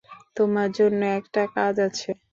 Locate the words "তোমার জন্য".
0.37-1.01